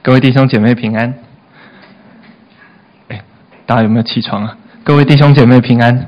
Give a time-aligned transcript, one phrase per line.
[0.00, 1.12] 各位弟兄姐妹平安。
[3.08, 3.20] 哎，
[3.66, 4.56] 大家有没有起床啊？
[4.84, 6.06] 各位弟兄姐妹平安。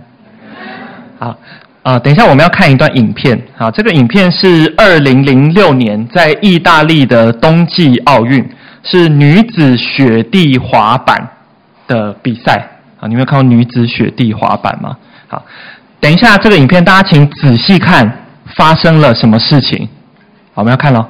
[1.18, 1.36] 好，
[1.82, 3.38] 啊、等一下我们要看一段影片。
[3.56, 8.48] 好，这个影片是二零零六年在意大利的冬季奥运，
[8.84, 11.28] 是女子雪地滑板
[11.88, 12.64] 的比赛。
[13.00, 14.96] 啊，你们有看过女子雪地滑板吗？
[15.26, 15.44] 好，
[15.98, 18.10] 等一下这个影片大家请仔细看，
[18.54, 19.88] 发生了什么事情？
[20.54, 21.06] 好，我们要看了。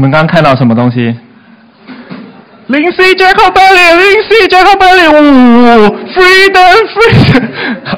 [0.00, 1.14] 你们刚刚看到什么东西？
[2.68, 7.42] 林西杰克贝里，林西杰克贝里，呜，freedom，freedom，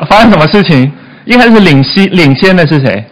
[0.11, 0.91] 发生什么事情？
[1.27, 3.05] 一开始领先领先的是谁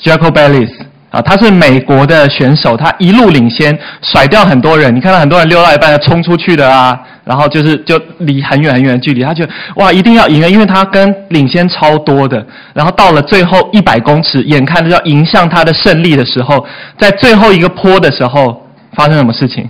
[0.00, 0.70] ？Jacko Bellis
[1.10, 4.94] 啊，他是美国的选手，他一路领先，甩掉很多人。
[4.94, 9.42] 你看到很多人溜到一半要冲出去的啊，然后就是就离很远很远的距离，他就
[9.76, 12.46] 哇一定要赢了，因为他跟领先超多的。
[12.74, 16.66] 然后到了最后一百公尺，眼看着要迎向他的胜利的时候，
[16.98, 19.66] 在最后一个坡的时候，发生什么事情？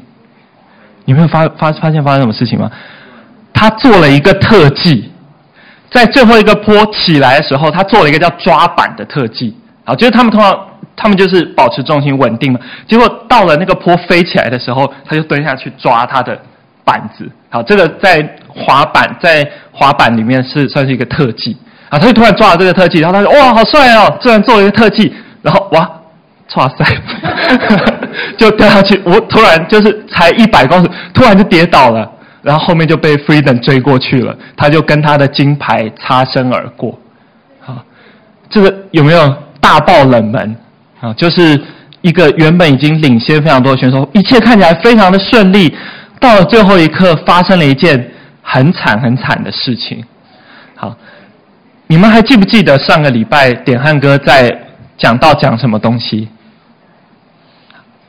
[1.04, 2.69] 你没有发发发现发生什么事情吗？
[3.54, 5.12] 他做了一个特技，
[5.88, 9.56] 在最后一个坡起来的时候，他做了一个叫抓板的特技。
[9.84, 10.59] 好，就是他们通常。
[10.98, 16.36] 他们就是保持重心稳定嘛，结果到了那个坡飞起来的时候，他就蹲下去抓他的
[16.84, 17.31] 板子。
[17.48, 21.56] 好，这个在滑板在滑板里面是算是一个特技
[21.88, 21.98] 啊。
[21.98, 25.88] 他就突然抓了这个特技，然后他说：“哇，好帅哦！”突然做了一个特技，然后哇，
[26.56, 26.84] 哇塞，
[28.36, 29.00] 就掉下去。
[29.04, 32.10] 我突然就是才一百公尺，突然就跌倒了，
[32.42, 36.98] 然后后面就被 Freedom 追过去了，他就跟他的金牌擦身而过。
[37.60, 37.76] 好，
[38.50, 40.56] 这个有没有大爆冷门？
[41.00, 41.60] 啊，就是
[42.00, 45.72] 一个原本已经领先非常多的选手，一切看起来非常的顺利，
[46.19, 48.10] 到了最后一刻发生了一件
[48.42, 50.04] 很惨很惨的事情。
[50.75, 50.97] 好，
[51.86, 54.56] 你们还记不记得上个礼拜点汉哥在
[54.97, 56.28] 讲到讲什么东西？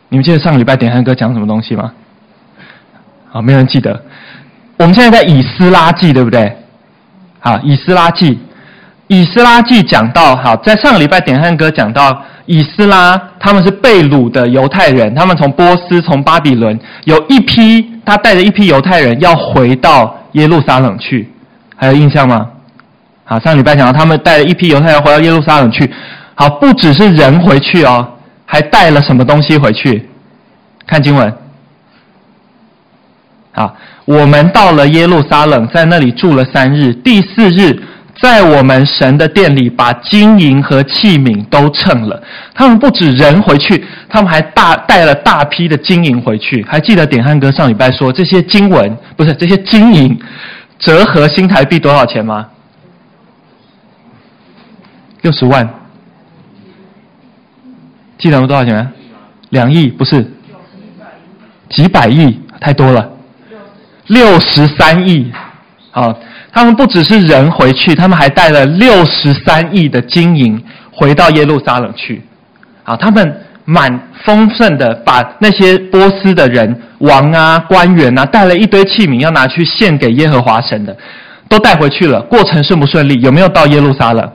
[0.09, 1.91] 你们记得上个礼拜点汉哥讲什么东西吗？
[3.29, 4.03] 好，没有人记得。
[4.77, 6.57] 我们现在在以斯拉记，对不对？
[7.39, 8.39] 好，以斯拉记，
[9.07, 12.25] 以斯拉记讲到，好，在上个礼拜点汉哥讲到。
[12.51, 21.29] 以斯拉他们是被掳的犹太人，他们从波斯、从巴比伦，有一批他带着一批犹太人要回到耶路撒冷去，
[21.75, 22.49] 还有印象吗？
[23.23, 25.87] 好，上礼拜讲到他们带着一批犹太人回到耶路撒冷去，
[26.33, 28.15] 好，不只是人回去哦，
[28.47, 30.09] 还带了什么东西回去？
[30.87, 31.31] 看经文。
[33.51, 37.79] 好，我们到了耶路撒冷，在那里住了三日，第四日。
[38.21, 42.21] 在我们神的殿里，把金银和器皿都称了。
[42.53, 46.61] 他们不止人回去，他们还大带了大批的金银回去。
[46.67, 50.19] 还记得点汉哥上礼拜说，这些经文不是这些金银，
[50.77, 52.47] 折合新台币多少钱吗？
[55.21, 55.67] 六十万。
[58.17, 58.45] 记得吗？
[58.45, 58.91] 多少钱？
[59.49, 60.29] 两亿不是？
[61.69, 62.37] 几百亿？
[62.59, 63.09] 太多了。
[64.07, 65.31] 六十三亿。
[65.91, 66.19] 好。
[66.51, 70.61] 他们不只是人回去，他们还带了六十三亿的金银
[70.91, 72.21] 回到耶路撒冷去。
[72.83, 80.95] 啊，他们满丰盛的把那些波斯的人、王啊、官员啊带了一堆器皿要拿去献给耶和华神的。
[81.47, 83.19] 都带回去了，过程顺不顺利？
[83.21, 84.31] 有没有到耶路撒冷？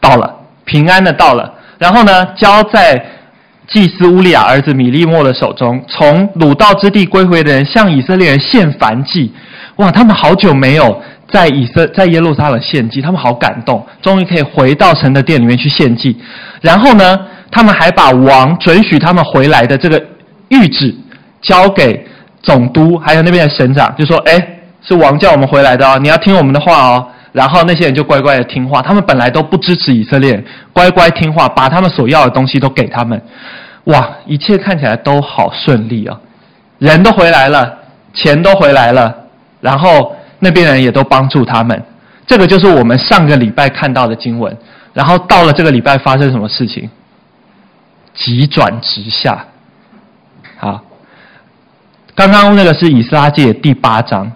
[0.00, 0.34] 到了，
[0.66, 1.50] 平安的到了。
[1.78, 3.02] 然后呢，交在
[3.66, 9.32] 祭司乌利亚儿子米利末的手中，从掳到之地归回的人向以色列人献燔祭。
[9.76, 16.16] 哇，他们好久没有在以色在耶路撒冷献祭，他们好感动，终于可以回到神的殿里面去献祭。
[16.60, 17.18] 然后呢，
[17.50, 20.00] 他们还把王准许他们回来的这个
[20.50, 20.94] 谕旨
[21.42, 22.06] 交给
[22.42, 24.48] 总督，还有那边的省长，就说：“哎，
[24.82, 30.42] 是王叫我们回来的哦，你要听我们的话哦。”然后那些人就乖乖的听话，他们本来都不支持以色列，
[30.72, 33.20] 乖乖听话，把他们所要的东西都给他们。
[33.84, 36.18] 哇，一切看起来都好顺利哦，
[36.78, 37.76] 人都回来了，
[38.14, 39.14] 钱都回来了。
[39.60, 41.82] 然后那边人也都帮助他们，
[42.24, 44.56] 这个就是我们上个礼拜看到的经文。
[44.94, 46.88] 然后到了这个礼拜发生什么事情？
[48.14, 49.44] 急转直下。
[50.56, 50.82] 好，
[52.14, 54.30] 刚刚那个是以斯拉记的第八章，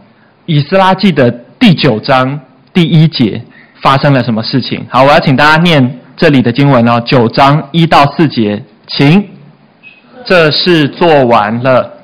[0.46, 2.40] 以斯拉记的第九章
[2.74, 3.40] 第一节
[3.80, 4.84] 发生了什么事情？
[4.90, 9.24] 好，我要请大家念这里的经文哦，九章一到四节，请。
[10.26, 11.99] 这事做完了。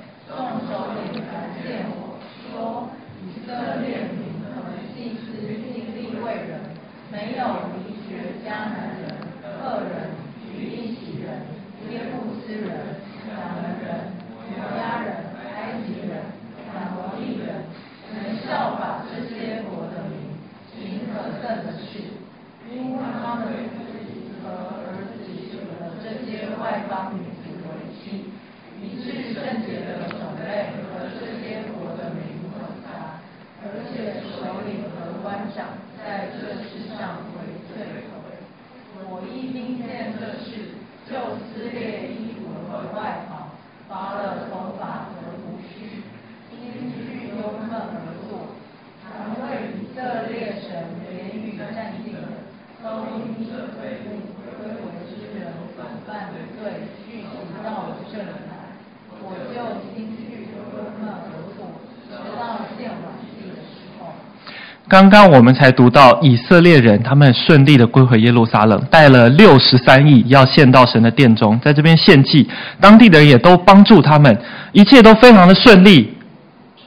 [64.88, 72.49] 刚刚我们才读到以色列人，他们顺利的归回耶路撒冷，带了六十三亿要献到神的殿中，在这边献祭，
[72.81, 74.38] 当地的人也都帮助他们，
[74.71, 76.15] 一切都非常的顺利。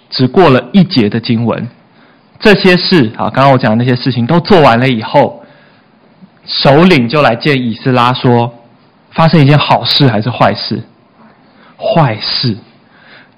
[0.10, 1.68] 只过了一节的经文，
[2.40, 5.44] 这些事啊，刚刚我讲的那些事情都做完了以后，
[6.46, 8.51] 首领就来见以斯拉说，
[9.12, 10.81] 发生一件好事还是坏事？
[11.78, 12.57] 坏事。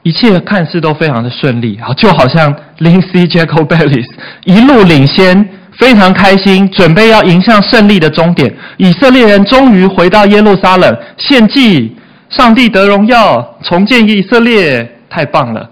[0.04, 4.08] 一切看似都非常的顺利，好，就好像 Lindsay Jacobellis
[4.46, 8.52] 一路领先，非常开心，准备要迎向胜利的终点。
[8.78, 11.96] 以色列人终于回到耶路撒冷献祭，
[12.30, 15.70] 上帝得荣耀，重建以色列，太棒了。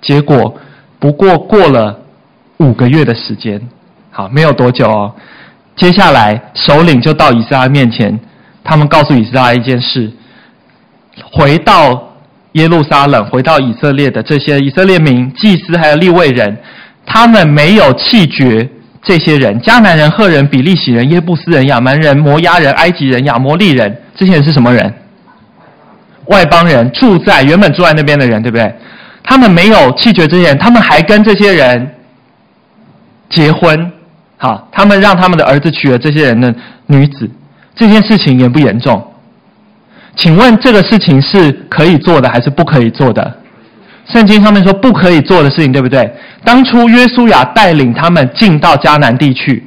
[0.00, 0.56] 结果
[1.00, 1.98] 不过过了
[2.58, 3.60] 五个月的时间，
[4.12, 5.12] 好，没有多久哦。
[5.74, 8.16] 接下来首领就到以色列面前，
[8.62, 10.12] 他们告诉以色列一件事，
[11.32, 12.13] 回到。
[12.54, 16.56] 耶路撒冷回到以色列的这些以色列民、祭司还有立位人，
[17.04, 18.68] 他们没有弃绝
[19.02, 23.96] 这些人：迦南人、赫人、比利洗人、耶布斯人、亚蛮人、摩押人、埃及人、亚摩利人。
[24.14, 24.94] 这些人是什么人？
[26.26, 28.72] 外邦人，住在原本住在那边的人，对不对？
[29.22, 31.90] 他们没有弃绝这些人，他们还跟这些人
[33.28, 33.92] 结婚。
[34.36, 36.54] 好，他们让他们的儿子娶了这些人的
[36.86, 37.28] 女子。
[37.74, 39.13] 这件事情严不严重？
[40.16, 43.38] 请问这个事情是可以做的还是不可以做的？
[44.06, 46.12] 圣经上面说不可以做的事情，对不对？
[46.44, 49.66] 当初约书亚带领他们进到迦南地去，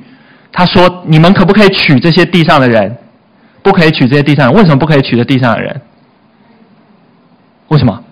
[0.51, 2.95] 他说：“你们可不可以娶这些地上的人？
[3.63, 4.55] 不可以娶这些地上人。
[4.55, 5.81] 为什么不可以娶这地上的人？
[7.69, 8.03] 为什么？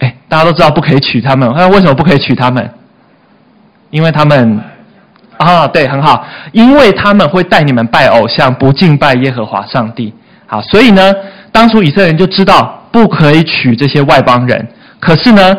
[0.00, 1.50] 哎，大家都知道不可以娶他们。
[1.56, 2.68] 那为什么不可以娶他们？
[3.90, 4.60] 因为他们
[5.36, 10.12] 啊，对，很好，因为他们会带你们拜偶像，不敬拜耶和华上帝。”
[10.48, 11.14] 好，所以呢，
[11.52, 14.66] 当初以色列人就知道不可以娶这些外邦人。
[14.98, 15.56] 可是呢，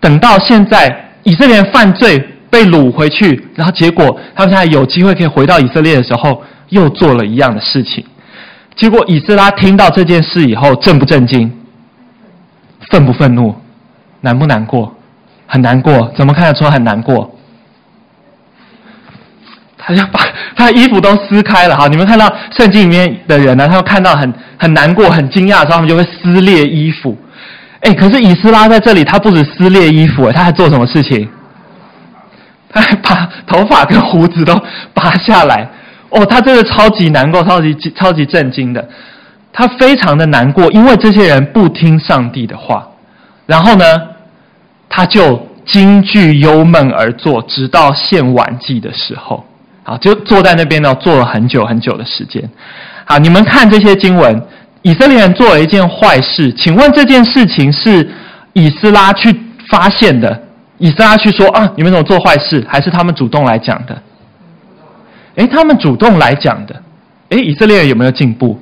[0.00, 8.04] 等到现在以色列人犯罪被掳回去，然后结果他们现在有机会可以回到以色列的时候，又做了一样的事情。
[8.76, 11.52] 结果以斯拉听到这件事以后，震不震惊？
[12.90, 13.54] 愤不愤怒？
[14.20, 14.94] 难不难过？
[15.46, 16.12] 很难过。
[16.16, 17.35] 怎么看得出很难过？
[19.86, 20.18] 他就把
[20.56, 21.86] 他的衣服都撕开了哈！
[21.86, 23.68] 你们看到圣经里面的人呢？
[23.68, 27.16] 他们看到很很难过、很惊讶的时候，他们就会撕裂衣服。
[27.80, 31.28] 哎，可是以斯拉在这里，他不止撕裂衣服，他还做什么事情？
[32.68, 34.60] 他还把头发跟胡子都
[34.92, 35.68] 拔下来。
[36.08, 38.88] 哦，他真的超级难过、超级超级震惊的。
[39.52, 42.88] 他非常的难过，因为这些人不听上帝的话。
[43.46, 43.84] 然后呢，
[44.88, 49.44] 他就惊惧忧闷而坐，直到献晚祭的时候。
[49.86, 52.42] 好，就坐在那边呢，坐了很久很久的时间。
[53.04, 54.42] 好，你们看这些经文，
[54.82, 58.10] 以色列人做了一件坏事，请问这件事情是
[58.52, 59.32] 以斯拉去
[59.70, 60.42] 发现的？
[60.78, 62.66] 以斯拉去说啊，你们怎么做坏事？
[62.68, 64.02] 还是他们主动来讲的？
[65.36, 66.82] 诶，他们主动来讲的。
[67.28, 68.60] 诶，以色列人有没有进步？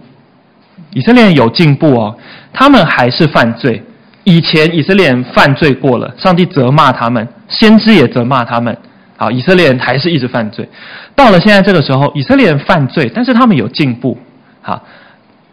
[0.93, 2.15] 以色列人有进步哦，
[2.53, 3.83] 他们还是犯罪。
[4.25, 8.77] 以前以色列人犯罪过了，上帝责骂他们，先知也责骂他们。
[9.17, 10.69] 好，以色列人还是一直犯罪。
[11.15, 14.19] 到了现在这个时候，以色列人犯罪，但是他们有进步。
[14.61, 14.83] 好，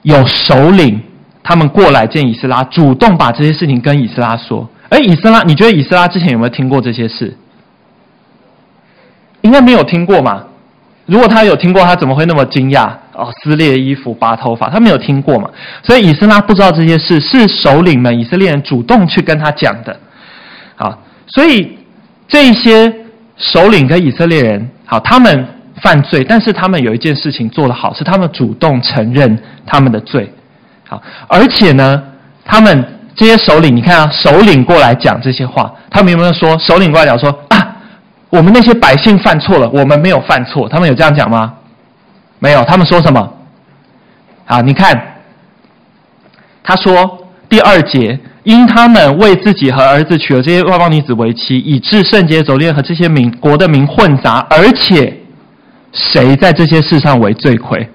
[0.01, 0.99] 有首领
[1.43, 4.67] 他们过来见以斯拉，主动把这些事情跟以斯拉说。
[4.89, 7.37] 而以斯拉，你觉得以斯拉之前有没有听过这些事？
[9.41, 10.43] 应该没有听过嘛。
[11.05, 12.89] 如果他有听过，他怎么会那么惊讶？
[13.13, 15.47] 哦，撕裂衣服、拔头发，他没有听过嘛。
[15.83, 19.99] 所以以斯拉不知道这些事，是首领们以色列人主动去跟他讲的。
[20.75, 21.77] 好，所以
[22.27, 23.00] 这些。
[23.41, 25.45] 首领跟以色列人，好，他们
[25.81, 30.31] 犯罪，但是他们有一件事情做得好，是他们主动承认他们的罪，
[30.87, 32.03] 好，而且呢，
[32.45, 36.57] 他们这些首领，你看啊，首领过来讲这些话，他们有没有说？
[36.59, 37.75] 首领过来讲说啊，
[38.29, 41.53] 我们那些百姓犯错了，我们没有犯错，他们有这样讲吗？
[42.39, 43.33] 没有，他们说什么？
[44.45, 45.15] 好，你看，
[46.63, 47.20] 他说
[47.51, 48.19] 第二节。
[48.43, 55.15] 因他们为自己和儿子娶了这些外邦女子为妻，以致圣洁走炼和这些民国的民混杂，而且
[55.93, 57.87] 谁在这些事上为罪魁？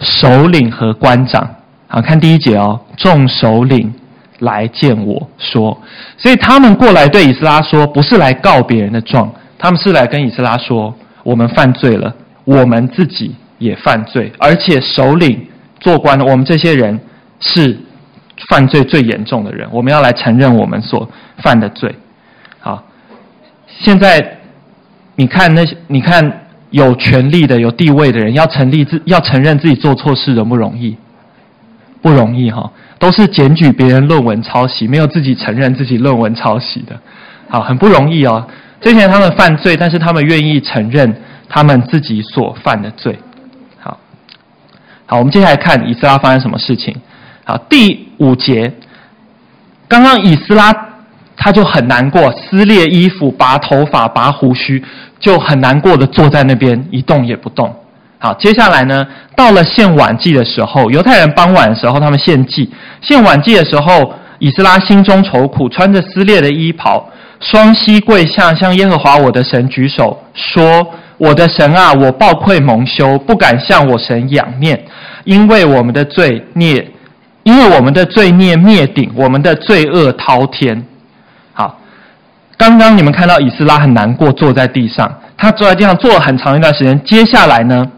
[0.00, 1.46] 首领和官长。
[1.88, 3.92] 好，看第一节哦，众首领
[4.38, 5.78] 来见我说，
[6.16, 12.14] 所以他们过来对以斯拉说，不是来告别人的状，他们是来跟以斯拉说，我们犯罪了，
[12.46, 15.46] 我们自己也犯罪，而且首领
[15.80, 16.98] 做官的，我们这些人
[17.40, 17.78] 是。
[18.48, 21.10] 犯罪最严重的人，我们要来承认我们所
[21.42, 21.94] 犯的罪。
[22.60, 22.84] 好，
[23.66, 24.38] 现在
[25.16, 30.96] 你看那些，你看有权力的、有地位的人，要成立自，要承认自己做错事，容不容易？
[32.00, 36.96] 不容易哈，都是检举别人论文抄袭，没有自己承认自己论文抄袭的。
[37.48, 38.46] 好，很不容易哦。
[38.80, 41.12] 这些人他们犯罪，但是他们愿意承认
[41.48, 43.18] 他们自己所犯的罪。
[43.80, 43.98] 好，
[45.06, 46.94] 好，我们接下来看以色拉发生什么事情。
[47.48, 48.70] 好，第五节，
[49.88, 50.70] 刚刚以斯拉
[51.34, 54.84] 他就很难过，撕裂衣服、拔头发、拔胡须，
[55.18, 57.74] 就很难过的坐在那边一动也不动。
[58.18, 67.08] 好，接下来呢，到了献晚祭的时候，犹太人傍晚的时候他们献祭，献晚祭的时候，以斯拉心中愁苦，穿着撕裂的衣袍，
[67.40, 70.86] 双膝跪下，向耶和华我的神举手说
[71.16, 74.84] ：“我的神啊，我抱愧蒙羞，不敢向我神仰面，
[75.24, 76.86] 因为我们的罪孽。”
[77.48, 80.84] 因为我们的罪孽灭顶，我们的罪恶滔天。
[81.54, 81.78] 好，
[82.58, 87.02] 刚刚你们看到以斯拉很难过，坐在地上，他坐在地上坐了很长一段时间。
[87.04, 87.90] 接下来呢，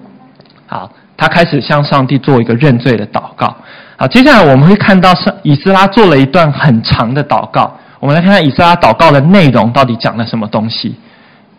[0.69, 3.53] 好，他开始向上帝做一个认罪的祷告。
[3.97, 7.77] 好，接下来我们会看到上以斯拉做了一段很长的祷告。
[7.99, 10.95] 我们来看看以斯拉祷告的内容到底讲了什么东西。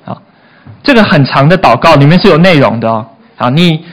[0.06, 0.22] 好，
[0.82, 3.06] 这个很长的祷告里面是有内容的哦。
[3.36, 3.84] 好，你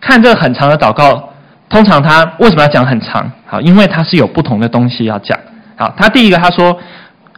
[0.00, 1.26] 看这个很长的祷告。
[1.70, 3.30] 通常他为什么要讲很长？
[3.46, 5.38] 好，因为他是有不同的东西要讲。
[5.76, 6.76] 好，他第一个他说：“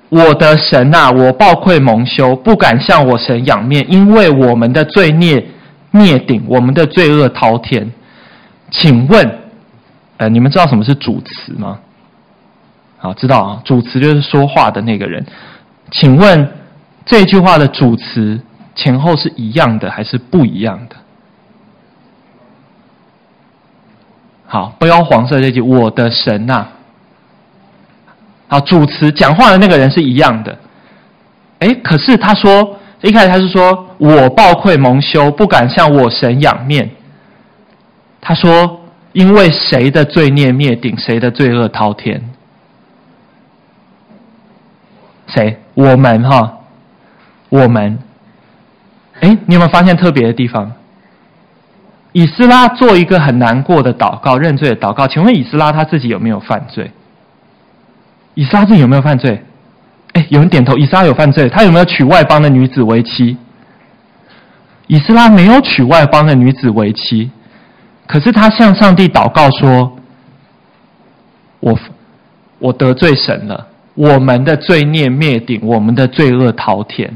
[0.08, 5.46] 我的神啊，我抱愧蒙羞，不敢向我神仰面，因为我们的罪孽
[5.90, 7.92] 灭顶，我们的罪恶滔天。”
[8.72, 9.38] 请问，
[10.16, 11.78] 呃，你们知道什么是主词吗？
[12.96, 15.24] 好，知道啊，主词就是说话的那个人。
[15.90, 16.48] 请问
[17.04, 18.40] 这句话的主词
[18.74, 20.96] 前后是一样的还是不一样的？
[24.52, 26.68] 好，不要黄色这句“我的神呐、啊”，
[28.48, 30.58] 好，主持讲话的那个人是一样的。
[31.60, 36.90] 哎，可是他说一开始他是说“我抱愧蒙羞，不敢向我神仰面”。
[38.20, 38.82] 他说
[39.14, 42.22] ：“因为谁的罪孽灭顶，谁的罪恶滔天？
[45.28, 45.56] 谁？
[45.72, 46.58] 我们哈，
[47.48, 47.98] 我们。
[49.20, 50.70] 哎，你有没有发现特别的地方？”
[52.12, 55.08] 以斯拉做一个很难过的祷告，认罪的祷告。
[55.08, 56.90] 请问以斯拉他自己有没有犯罪？
[58.34, 59.42] 以斯拉自己有没有犯罪？
[60.12, 60.76] 哎，有人点头。
[60.76, 63.36] 以斯拉有犯罪，他有没有娶外邦的女子为妻？
[64.88, 67.30] 以斯拉没有娶外邦的女子为妻，
[68.06, 69.96] 可是他向上帝祷告说
[71.60, 71.78] ：“我
[72.58, 77.10] 我得罪神了，我们的罪孽灭顶，我们的罪恶滔天。”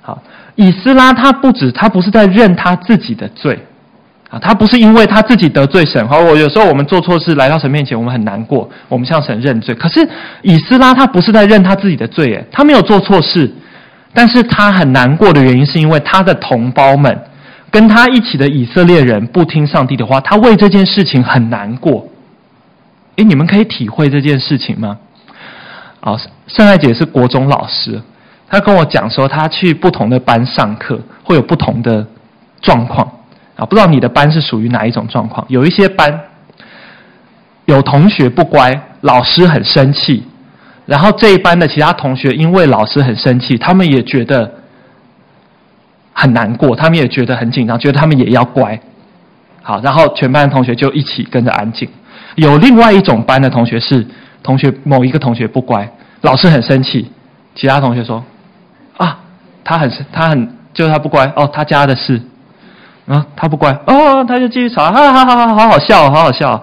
[0.00, 0.22] 好，
[0.54, 3.66] 以斯拉他不止，他不是在认他自己的罪。
[4.30, 6.06] 啊，他不是因为他自己得罪神。
[6.08, 9.74] 好，我有时候我们做错事来到神面前，我们很难过，我们向神认罪。
[9.74, 10.08] 可是
[10.42, 13.52] 以斯拉他不是在认他自己的罪，诶，他没有做错事，
[14.14, 17.24] 但是他很难过的原因是因为他的同胞们
[17.72, 22.06] 跟他一起的以色列人不听上帝的话，他为这件事情很难过。
[23.16, 24.96] 诶，你们可以体会这件事情吗？
[26.00, 28.00] 啊，圣爱姐是国中老师，
[28.48, 32.06] 她跟我讲说，她去不同的班上课会有不同的
[32.62, 33.10] 状况。
[33.60, 35.44] 啊，不知道你的班是属于哪一种状况？
[35.50, 36.18] 有一些班
[37.66, 40.24] 有同学不乖，老师很生气，
[40.86, 44.50] 然后这一班的其他同学因为老师很生气，他们也觉得
[46.14, 48.80] 很难过，他们也觉得很紧张，觉得他们也要乖。
[49.62, 51.86] 好，然后全班的同学就一起跟着安静。
[52.36, 54.06] 有另外一种班的同学是
[54.42, 55.86] 同学某一个同学不乖，
[56.22, 57.12] 老师很生气，
[57.54, 58.24] 其他同学说
[58.96, 59.18] ：“啊，
[59.62, 62.22] 他很他很就是他不乖哦，他家的事。”
[63.06, 66.62] 啊，他不乖哦，他就继续吵，哈哈哈哈，好好笑，好好笑。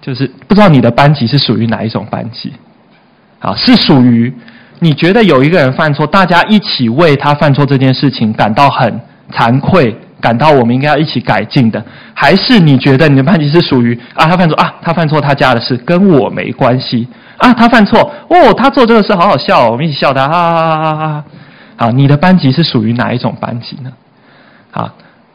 [0.00, 2.52] 就是不知道你的班级是属于哪一种班级？
[3.38, 4.34] 啊，是属于
[4.80, 9.00] 你觉得有一个人犯错，大家一起为他犯错这件事情感到很
[9.32, 11.84] 惭愧，感到我们应该要一起改进的，
[12.14, 21.24] 还是你觉得你的班级是属于啊，他犯错啊，他犯错他家的事跟我没关系啊，他犯错哦，他做这个事好好笑，我们一起笑他，哈哈哈哈哈哈。
[21.76, 23.92] 好，你的班级是属于哪一种班级呢？
[24.72, 24.90] 好。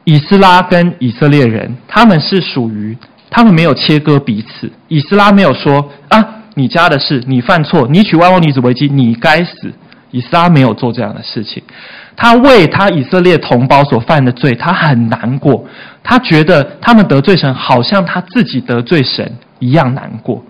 [0.09, 2.97] 以斯拉跟以色列人，他们是属于
[3.29, 4.71] 他们没有切割彼此。
[4.87, 9.73] 以斯拉没有说啊，你家的事，你犯错，你娶外邦女子为妻，你该死。
[10.11, 11.61] 以斯拉没有做这样的事情，
[12.15, 15.65] 他为他以色列同胞所犯的罪，他很难过，
[16.01, 20.41] 他觉得他们得罪神，好像他自己得罪神一样难过。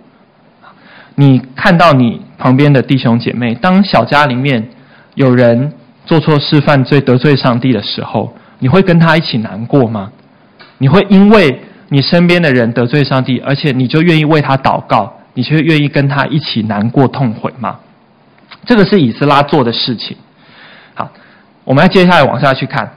[1.15, 4.69] 你看到你旁边的弟兄姐妹，当小家里面
[5.15, 5.73] 有人
[6.05, 10.11] 做错事、犯罪、得罪上帝的时候，你会跟他一起难过吗？
[10.79, 17.77] 你会因为你身边的人得罪上帝，而且你就愿意为他祷告，你却愿意跟他一起难过痛悔吗？
[18.65, 20.17] 这个是以斯拉做的事情。
[20.93, 21.09] 好，
[21.63, 22.91] 我们要接下来往下去看。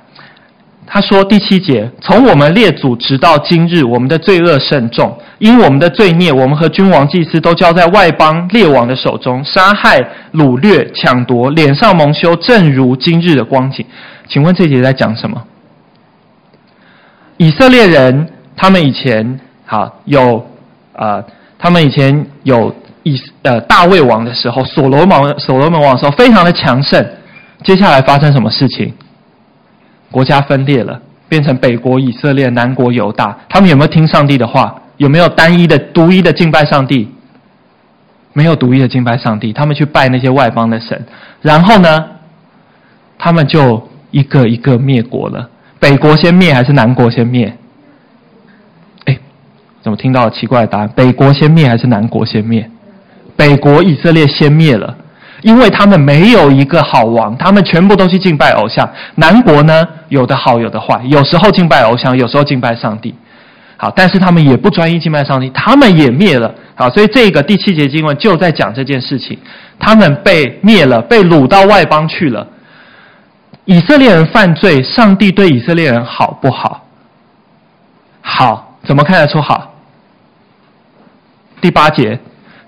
[0.87, 10.01] 他说第七节：从我们列祖直到今日，我们的罪恶甚重，因我们的罪孽，我们和君王祭司都交在外邦列王的手中，杀害、
[10.33, 13.87] 掳掠、抢夺，脸上蒙羞，正如今日的光景。
[14.31, 15.43] 请问这节在讲什么？
[17.37, 20.47] 以色列人，他们以前好有
[20.93, 21.25] 呃，
[21.59, 27.05] 他们以前有以呃大卫王的时候，所罗门所罗门王的时候非常的强盛。
[27.65, 28.95] 接下来发生什么事情？
[30.13, 33.37] 国家分裂了，变成北国以色列，南国犹大。
[33.49, 34.81] 他们有没有听上帝的话？
[34.97, 37.13] 有没有单一的、独一的敬拜上帝？
[38.33, 41.05] 没有独一的敬拜上帝，他们去拜那些外邦的神。
[41.43, 42.07] 然后呢，
[43.19, 45.49] 他们就一个一个灭国了。
[45.79, 47.57] 北国先灭还是南国先灭？
[49.07, 49.19] 哎，
[49.83, 50.91] 怎么听到奇怪的答案？
[50.95, 52.71] 北国先灭还是南国先灭？
[53.37, 54.95] 北国以色列先灭了，
[55.41, 58.87] 因为他们没有一个好王，他们全部都去敬拜偶像。
[59.15, 63.15] 南国呢，有的好，有的坏，有时候敬拜偶像，有时候敬拜上帝。
[63.79, 66.55] 好，但是他们也不专一敬拜上帝，他们也灭了。
[66.75, 69.39] 好，所以这个第七节经文就在讲这件事情，
[69.79, 72.47] 他们被灭了，被掳到外邦去了。
[73.67, 76.85] 以色列人犯罪，上帝对以色列人好不好？
[78.21, 79.75] 好，怎么看得出好？
[81.61, 82.19] 第八节，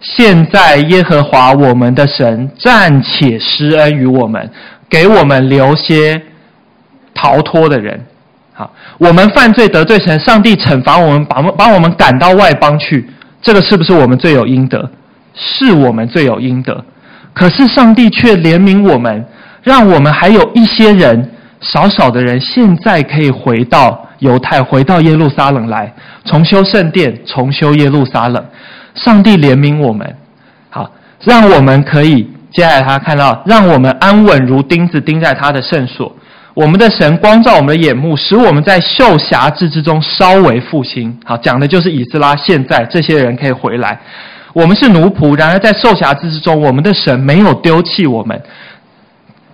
[0.01, 4.51] 现在耶和华我们的神暂且施恩于我们，
[4.89, 6.23] 给我们留些
[7.15, 8.05] 逃脱的人。
[8.53, 13.09] 好，我们犯罪得罪神，上帝惩罚我们，把我们把我们赶到外邦去，
[13.41, 14.91] 这个是不是我们罪有应得？
[15.35, 16.85] 是我们罪有应得。
[17.33, 19.27] 可是上帝却怜悯我们。
[19.63, 25.93] 让我们还有一些人，少少的人，现在可以回到犹太，回到耶路撒冷来
[26.25, 28.45] 重修圣殿，重修耶路撒冷。
[28.95, 30.17] 上帝怜悯我们，
[30.69, 30.91] 好，
[31.25, 36.15] 让我们可以接下来他看到，让我们安稳如钉子钉在他的圣所。
[36.55, 41.17] 我们的神光照我们的眼目，使我们在受辖制之中稍微复兴。
[41.25, 42.37] 好，讲的就是以斯拉。
[42.37, 43.99] 现在这些人可以回来。
[44.53, 48.39] 我们是奴仆，然而在受辖制之中，我们的神没有丢弃我们。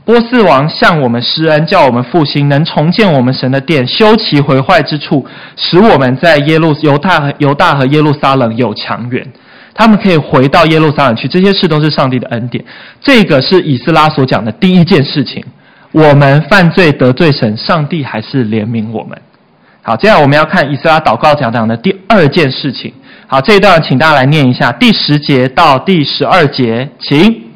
[0.09, 9.23] 波斯王向我们施恩，叫我们复兴，能重建我们神的殿，修其毁坏之处，使我们在耶路犹大和犹大和耶路撒冷有强援。
[9.75, 12.65] 他们可以回到耶路撒冷去，这些事都是上帝的恩典。
[13.03, 15.45] 这个是以斯拉所讲的第一件事情。
[15.93, 19.19] 我们犯罪得罪神，上帝还是怜悯我们。
[19.83, 22.91] 好，接下来我们要看以斯拉祷告讲讲的第二件事情。
[23.27, 27.48] 好，这一段请大家来念一下第十节到第十二节，请。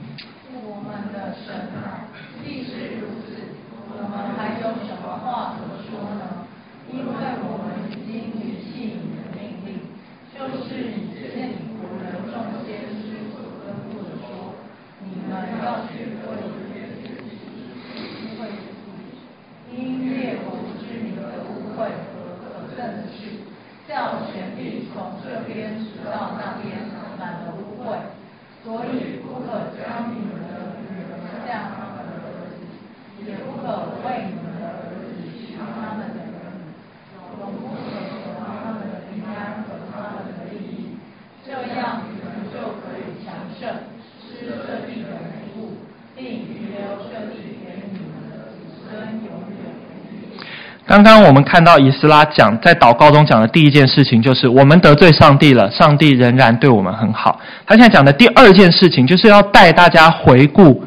[50.93, 57.41] 刚刚我们看到以斯拉讲在祷告中讲的第一件事情，就是我们得罪上帝了，上帝仍然对我们很好。
[57.67, 60.85] 他现在讲的第二件事情，就是要带大家回顾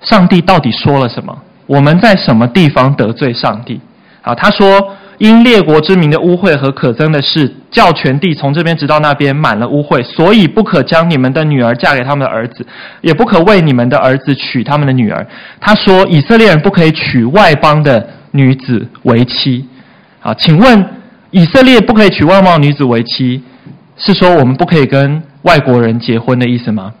[0.00, 3.80] 上帝到底说了什么，我们在什么地方得罪上帝。
[4.22, 4.94] 啊，他说。
[5.18, 12.66] 因列国之民的污秽和可憎的事，叫全地从这边直到那边满了污秽，所以不可将你们的女儿嫁给他们的儿子，
[13.00, 15.26] 也不可为你们的儿子娶他们的女儿。
[15.60, 19.68] 他说，以色列人不可以娶外邦的女子为妻。
[20.20, 20.84] 啊，请问
[21.30, 23.42] 以色列不可以娶外邦女子为妻，
[23.96, 26.92] 是说我们不可以跟外国人结婚的意思吗？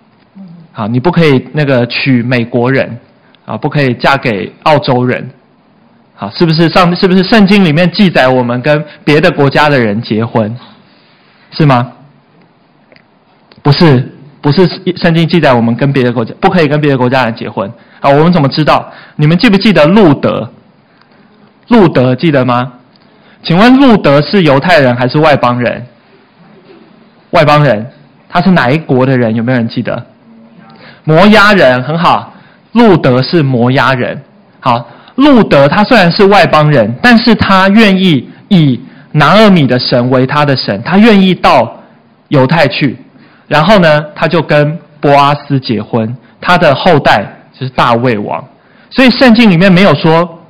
[0.72, 2.98] 啊，你不可以那个娶美国人，
[3.44, 5.30] 啊，不可以嫁给澳洲人。
[6.16, 6.94] 好，是不是上？
[6.94, 10.56] 是不是圣经里面记载我们跟别的国家的人结婚，
[11.50, 11.90] 是吗？
[13.62, 14.64] 不是，不是
[14.96, 17.70] 圣经记载我们跟别的国家不可以跟别的国家人结婚。
[18.00, 18.92] 好，我们怎么知道？
[19.16, 20.48] 你们记不记得路德？
[21.68, 22.74] 路德记得吗？
[23.42, 25.84] 请问路德是犹太人还是外邦人？
[27.30, 27.90] 外邦人，
[28.28, 29.34] 他是哪一国的人？
[29.34, 30.06] 有没有人记得？
[31.02, 32.32] 摩押人，很好。
[32.72, 34.22] 路德是摩押人。
[34.60, 34.86] 好。
[35.16, 38.80] 路德他虽然是外邦人，但是他愿意以
[39.12, 41.80] 拿俄米的神为他的神，他愿意到
[42.28, 42.96] 犹太去，
[43.46, 48.44] 然后呢，他就跟波阿斯结婚，他的后代就是大卫王。
[48.90, 50.40] 所以圣经里面没有说，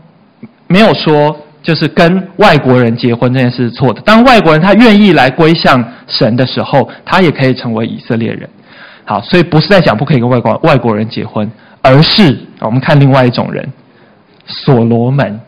[0.66, 4.00] 没有说就是跟外国人结婚这件事是错的。
[4.03, 8.48] 当外国人他愿意来归向神的时候，他也可以成为以色列人。
[9.05, 11.50] 好，所以不是在讲不可以跟外国外国人结婚，
[11.83, 13.66] 而是我们看另外一种人。
[14.46, 15.40] 所罗门，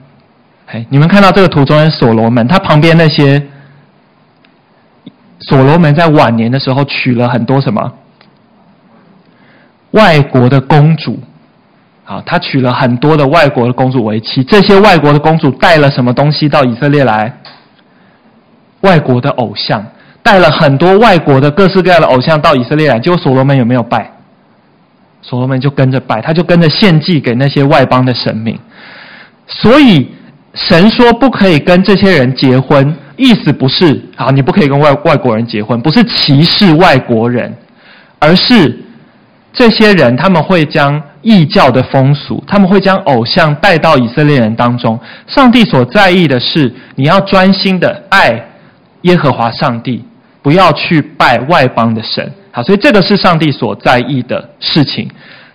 [0.66, 3.46] 哎，你们看到这个图中的所罗门，他旁边那些
[5.40, 7.92] 所罗门在晚年的时候娶了很多什么
[9.90, 11.18] 外国的公主，
[12.04, 14.42] 啊，他娶了很多的外国的公主为妻。
[14.44, 17.32] 这些外国的公主带了什么东西到以色列来？
[18.80, 19.85] 外国的偶像，
[20.22, 22.98] 带了很多外国的各式各样的偶像到以色列来。
[22.98, 24.11] 结果所罗门有没有拜？
[25.28, 28.56] 所罗门就跟着拜，他就跟着献祭给那些外邦的神明。
[29.48, 30.08] 所以
[30.54, 37.52] 神说不可以跟这些人结婚，意思不是啊，你不可以跟外外国人结婚，不是歧视外国人，
[38.20, 38.78] 而是
[39.52, 44.96] 这些人他们会将异教的风俗，他们会将偶像带到以色列人当中。
[45.26, 48.40] 上帝所在意的是你要专心的爱
[49.02, 50.04] 耶和华上帝，
[50.40, 52.32] 不要去拜外邦的神。
[52.56, 55.06] 好，所以这个是上帝所在意的事情。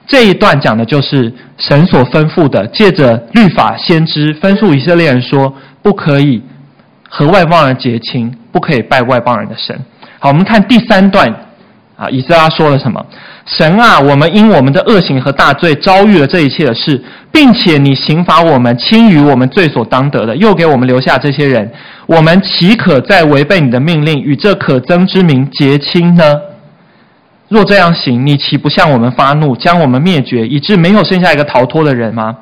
[0.06, 6.44] 这一段讲的就是神所吩咐的，借着律法先知吩咐以色列人说，不可以
[7.10, 9.76] 和外邦人结亲，不可以拜外邦人的神。
[10.20, 11.28] 好，我们看第三段
[11.98, 13.04] 啊，以色拉说了什么？
[13.48, 21.72] 神啊，我们因我们的恶行和大罪遭遇了这一切的事，并且你刑罚我们轻于我们罪所当得的，又给我们留下这些人，
[22.06, 26.24] 我们岂可再违背你的命令，与这可憎之民结亲呢？
[27.52, 32.38] 若这样行，你岂不向我们发怒，将我们灭绝，以致没有剩下一个逃脱的人吗？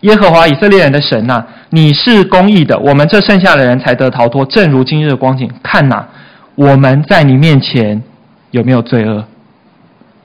[0.00, 4.44] 耶和华以色列人的神呐、啊，你是公义的，我们这剩下的人才得逃脱。
[4.44, 6.08] 正如今日的光景，看呐、啊，
[6.56, 8.02] 我们在你面前
[8.50, 9.24] 有没有罪恶？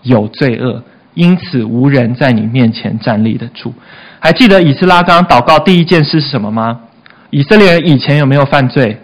[0.02, 3.74] 有罪恶，因此无人在你面前站立得住。
[4.20, 6.82] 还记得以斯拉刚刚祷告第一件事是什么吗？
[7.30, 8.98] 以色列人以前有没有犯罪？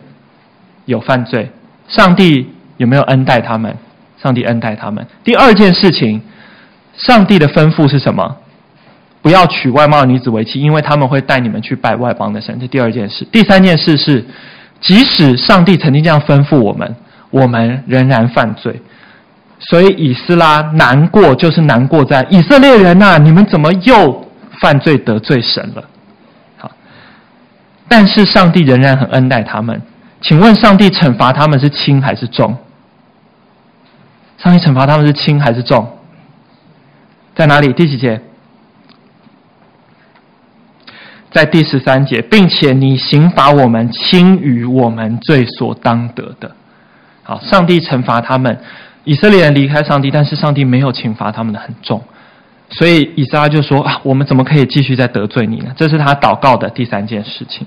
[0.83, 1.49] 有犯罪，
[1.87, 3.73] 上帝有没有恩待他们？
[4.21, 5.05] 上帝恩待他们。
[5.23, 6.21] 第二件事情，
[6.95, 8.37] 上帝的吩咐是什么？
[9.21, 12.59] 不要娶外貌女子为妻，因为他们会带你们去拜外邦的神。
[12.59, 13.23] 这第二件事。
[13.31, 14.25] 第三件事是，
[14.79, 16.95] 即使上帝曾经这样吩咐我们，
[17.29, 18.81] 我们仍然犯罪。
[19.59, 24.27] 所以以斯拉难过，就是难过在以色列人呐、你们怎么又
[24.59, 25.83] 犯罪得罪神了？
[26.57, 26.71] 好，
[27.87, 29.79] 但是上帝仍然很恩待他们。
[30.19, 32.57] 请问，上帝惩罚他们是轻还是重？
[34.43, 35.87] 上帝惩罚他们是轻还是重？
[37.35, 37.71] 在哪里？
[37.73, 38.19] 第几节？
[41.31, 46.51] 在第十三节，并且你刑罚我们轻于我们罪所当得的。
[47.23, 48.59] 好，上帝惩罚他们，
[49.03, 52.03] 以色列人离开上帝，但是上帝没有惩罚他们的很重，
[52.69, 55.71] 所以以撒就说啊，我们怎么可以继续再得罪你呢？
[55.77, 57.65] 这是他祷告的第三件事情。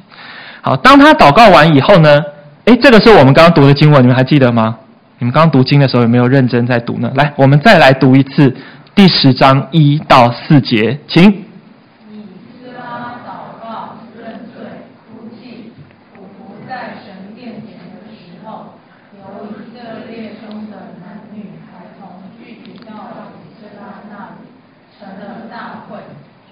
[0.61, 2.21] 好，当他祷告完以后呢？
[2.67, 4.77] 诶，这个是我们刚刚读的经文，你们还记得吗？
[5.19, 7.11] 你们刚读经的时候有没有认真在读呢？
[7.15, 8.55] 来，我们再来读一次
[8.97, 11.23] 第十章一到四节，请。
[11.31, 12.27] 以
[12.61, 14.67] 斯拉祷告、认罪、
[15.09, 15.73] 哭泣、
[16.13, 18.75] 俯伏在神殿前的时候，
[19.15, 22.93] 有以色列中的男女孩童聚集到
[23.39, 24.51] 以斯拉那里，
[24.99, 25.99] 成了大会，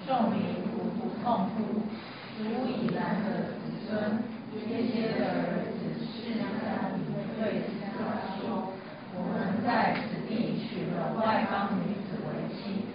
[0.07, 0.39] 众民
[0.71, 1.83] 苦苦痛哭，
[2.37, 4.23] 主以拦的子孙孙。
[4.69, 7.01] 耶歇的儿子示迦尼
[7.35, 8.69] 对以斯拉说
[9.17, 12.85] ：“我们在此地娶了外邦女子为妻，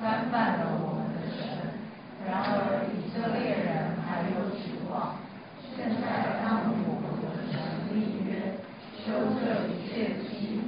[0.00, 1.46] 干犯了我们的神。
[2.26, 5.22] 然而以色列人还有指望。
[5.74, 7.54] 现在当与我们的神
[7.94, 8.58] 立约，
[8.98, 10.58] 休这一切妻，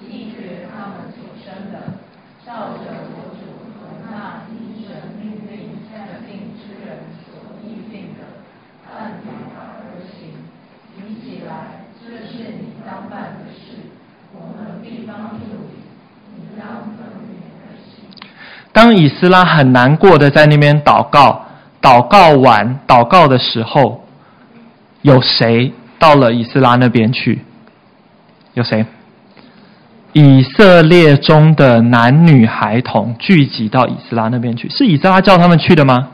[0.00, 2.00] 弃绝他们所生的，
[2.44, 3.44] 照着我主
[3.76, 8.24] 和那依神命令下定之人所议定的，
[8.90, 10.32] 按律法而行。
[10.96, 13.92] 提起来，这是你当办的事，
[14.32, 15.84] 我们必帮助你。
[16.36, 18.08] 你当遵命而行。
[18.74, 21.46] 当以斯拉很难过的在那边祷告，
[21.80, 24.04] 祷告完祷告的时候，
[25.02, 27.44] 有谁到了以斯拉那边去？
[28.54, 28.84] 有谁？
[30.12, 36.08] 以色列中的男女孩童聚集到以斯拉那边去，是以斯拉叫他们去的吗？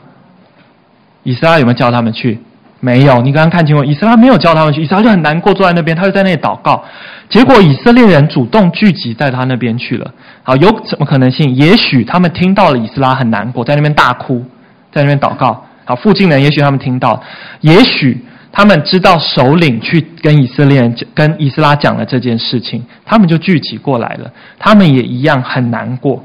[1.23, 2.39] 以斯拉有没有叫他们去？
[2.81, 3.21] 没有。
[3.21, 6.83] 你刚刚看清楚，以斯拉没有叫他们去，以斯拉就很难过，坐在那边，他就在那里祷告。
[7.29, 10.13] 结果以色列人主动聚集在他那边去了。
[10.43, 11.55] 好，有什么可能性？
[11.55, 14.43] 也许他们听到了以斯拉很难过，在那边大哭，
[14.91, 15.63] 在那边祷告。
[15.85, 17.23] 好，附近人也许他们听到，
[17.61, 18.25] 也许。
[18.53, 24.29] 他们知道首领去跟以色列人，跟以斯拉讲了这件事情，他们就聚集过来了。
[24.59, 26.21] 他们也一样很难过。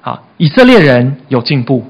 [0.00, 1.84] 好，以色列人有进步。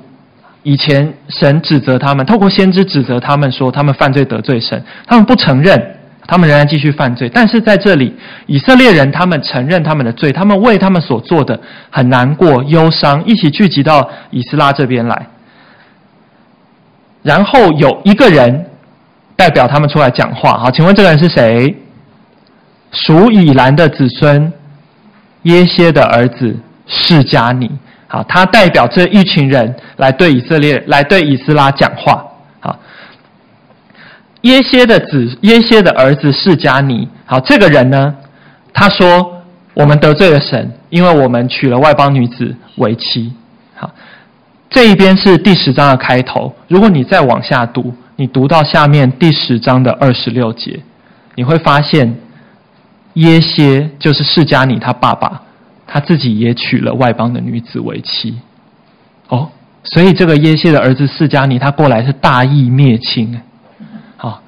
[0.71, 5.81] 以前神指责他们，透过先知指责他们说他们犯罪得罪神，他们不承认，
[6.27, 7.31] 他们仍然继续犯罪。
[7.33, 8.15] 但是在这里，
[8.47, 11.59] 以色列人他们承认他们的罪，他们为他们所做的
[11.91, 15.27] 很难过、忧伤，一起聚集到以斯拉这边来。
[17.23, 18.67] 然后有一个人。
[19.39, 21.73] 代表他们出来讲话，好，请问这个人是谁？
[22.91, 24.53] 属以兰的子孙
[25.45, 26.57] 耶歇的儿子
[26.89, 27.71] 示迦尼，
[28.09, 32.25] 好，他代表这一群人来对以色列、来对以斯拉讲话，
[32.59, 32.77] 好。
[34.41, 38.15] 耶歇的子、耶歇的儿子释迦尼，好，这个人呢，
[38.73, 39.43] 他说
[39.75, 43.33] 我们得罪了神，因为我们娶了外邦女子为妻，
[43.77, 43.91] 好，
[44.69, 47.95] 这一边是第十章的开头，如果你再往下读。
[48.21, 50.81] 你读到下面第十章的二十六节，
[51.37, 52.17] 你会发现
[53.13, 55.41] 耶歇就是释迦尼他爸爸，
[55.89, 58.39] 他自己也娶了外邦的女子为妻。
[59.29, 59.51] 哦，
[59.83, 63.41] 所以这个耶歇的儿子释迦尼他过来是大义灭亲。
[64.17, 64.41] 好，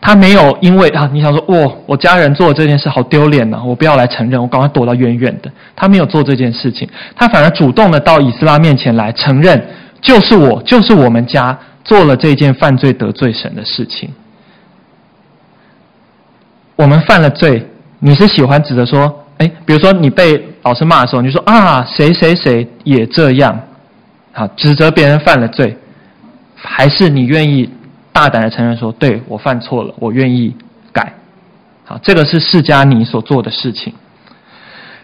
[0.00, 5.52] 他没有因为啊，你想说哦，我家人做这件事好丢脸呐，我不要来承认，我赶快躲到远远的。
[5.76, 9.64] 他没有做这件事情，他反而主动的到以斯拉面前来承认，
[10.00, 11.56] 就是我，就是我们家。
[11.86, 14.10] 做了这件犯罪得罪神的事情，
[16.74, 17.64] 我们犯了罪，
[18.00, 23.60] 你是喜欢指着说，哎，比如说你被老师骂的时候，你说啊，谁谁谁也这样，
[24.32, 25.76] 好，指责别人犯了罪，
[26.56, 27.68] 还是你愿意
[28.12, 30.54] 大胆的承认说，对，我犯错了，我愿意
[30.92, 31.12] 改，
[31.84, 33.92] 好，这个是释迦尼所做的事情。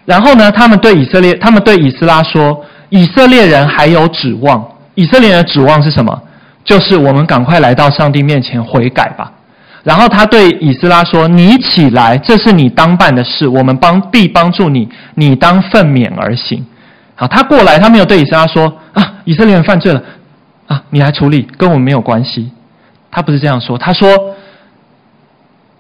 [0.05, 6.23] 然后呢，他们对以色列，他们对以斯拉说，以色列人还有指望，以色列人的指望是什么？
[6.65, 9.31] 就是我们赶快来到上帝面前悔改吧。
[9.83, 16.65] 然后他对以斯拉说：“你起来，这是你当办的事，我们帮必帮助你，你当奋勉而行。”
[17.15, 20.03] 好，他过来，他没有对以斯拉说：“啊，以色列人犯罪了，
[20.67, 22.51] 啊，你来处理，跟我们没有关系。”
[23.11, 24.09] 他不是这样说，他说：“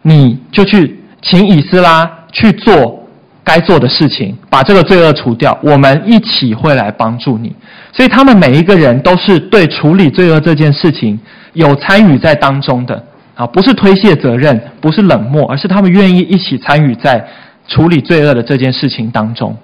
[0.02, 2.98] 你就去请以斯拉去做。”
[3.44, 7.52] 该做的事情，把这个罪恶除掉，我们一起会来帮助你。
[7.92, 11.18] 所以他们每一个人都是对处理罪恶这件事情
[11.52, 13.04] 有参与在当中的
[13.34, 17.26] 啊，不是推卸责任，不是冷漠，而是他们愿意一起参与在
[17.66, 19.56] 处理罪恶的这件事情当中。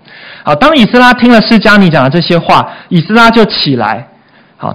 [0.43, 4.09] 好，当以斯拉听了释迦尼讲的这些话，以斯拉就起来。
[4.57, 4.75] 好，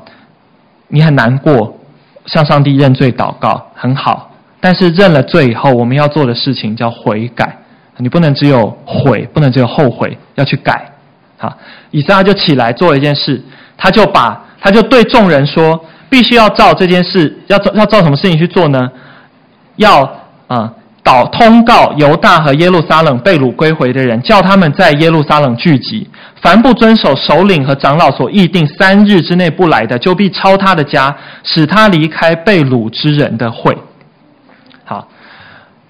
[0.90, 1.80] 你很难过，
[2.26, 4.32] 向上帝认罪祷告，很好。
[4.60, 7.58] 但是认了罪以后，我们要做的事情叫悔改。
[7.98, 10.84] 你不能只有悔，不能只有后悔，要去改。
[11.38, 11.58] 好，
[11.92, 13.44] 以斯拉就起来做了一件事，
[13.78, 18.88] 他就把他就对众人说，必须要照这件事，要照要照什么事情去做呢？
[19.78, 20.08] 要
[20.45, 20.71] 啊，
[21.02, 26.08] 导通告犹大和耶路撒冷被掳归回的人，叫他们在耶路撒冷聚集。
[26.39, 33.76] 凡不遵守首领和长老所议定三日之内不来的，就必抄他的家，使他离开被掳之人的会。
[34.86, 35.08] 好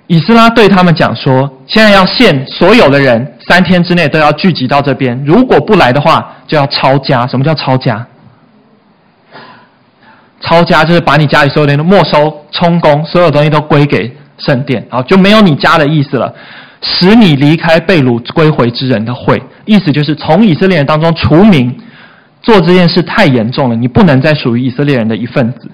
[0.08, 7.28] 以斯拉对他们讲说：“现在要限所有的人三天之内都要聚集到这边，如果不来的话，就要抄家。
[7.28, 8.08] 什么叫抄家？
[10.46, 16.34] 抄家就是把你家里所有的东西没收、充公，所有东西都归给圣殿，然后就没有你家的意思了，
[16.82, 19.42] 使你离开被掳归回之人的会。
[19.66, 21.74] 意思就是从以色列人当中除名，
[22.42, 25.72] 做这件事太严重了，你不能再属于以色列人的一份子。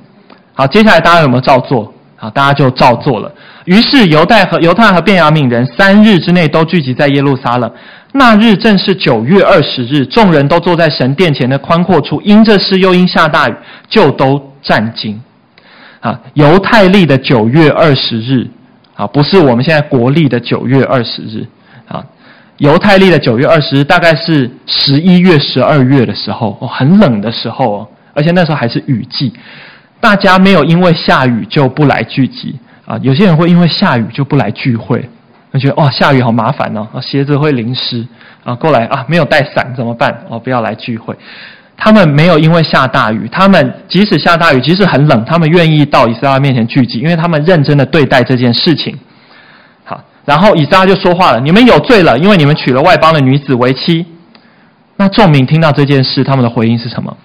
[0.54, 1.92] 好，接下来大家有没有照做？
[2.16, 3.32] 好，大家就照做了。
[3.66, 7.72] 于是犹太和犹太和便雅悯人三日之内都聚集在耶路撒冷。
[8.12, 13.54] 那日正是九月二十日，众人都坐在神殿前的宽阔处，因这事又因下大雨，
[13.88, 15.22] 就都战惊。
[16.00, 18.48] 啊，犹太历的九月二十日，
[18.96, 21.46] 啊，不是我们现在国历的九月二十日，
[21.88, 22.02] 啊，
[22.58, 29.34] 犹太历的九月二十日大概是十一月、十二月的时候，哦，很冷的时候哦，而且那时候还是雨季，
[30.00, 35.08] 大家没有因为下雨就不来聚集啊，有些人会因为下雨就不来聚会，
[35.52, 38.06] 我觉得哇，下雨好麻烦哦，鞋子会淋湿
[38.44, 40.26] 啊，过来啊，没有带伞怎么办？
[40.30, 41.16] 哦，不要来聚会。
[41.76, 49.00] 他们没有因为下大雨，他们即使下大雨，即使很冷，他们愿意到以色列面前聚集，因为他们认真的对待这件事情。
[49.86, 54.06] 好，然后以斯拉就说话了：“你们有罪了，因为你们娶了外邦的女子为妻。”
[54.98, 57.16] 那众民听到这件事，他们的回应是什么？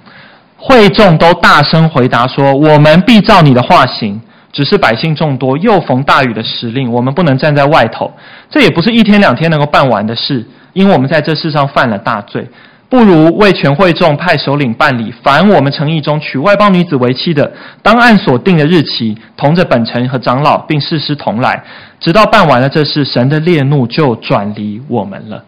[0.56, 4.20] 会众都大声回答说：“我们必照你的话行。
[4.54, 8.10] 只是百姓众多，又逢大雨的时令，我们不能站在外头。
[8.48, 12.48] 这也不是一天两天能够办完的事，因为我们在这世上犯了大罪。”
[12.86, 17.50] 不如为全会众派首领办理，凡我们城邑中娶外邦女子为妻的，
[17.82, 21.60] 当按所定的日期，同着本城和长老并士师同来，
[21.98, 25.42] 直到办完了这事，神的烈怒就转离我们了。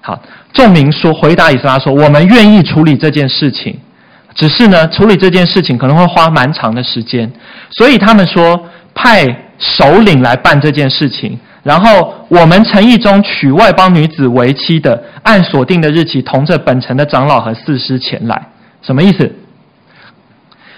[0.00, 0.18] 好，
[0.54, 3.78] 众民说，回答以斯拉说，我们愿意处理这件事情，
[4.36, 7.32] 只是呢，处理这件事情可能会花蛮长的时间，
[7.70, 8.62] 所以他们说
[8.94, 9.24] 派
[9.58, 11.36] 首领来办这件事情。
[11.62, 18.40] 然后我们城邑中娶外邦女子为妻的，按所定的日期，同着本城的长老和四师前来。
[18.82, 19.34] 什么意思？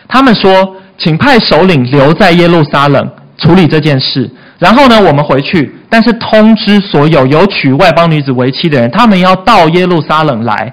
[0.08, 4.30] 他们说，请派首领留在耶路撒冷处理这件事。
[4.58, 10.72] 然后呢，我们回去，但是通知所有有娶外邦女子为妻的人，他们要到耶路撒冷来，